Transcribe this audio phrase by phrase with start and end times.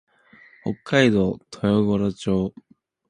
[0.63, 2.55] 北海道豊頃町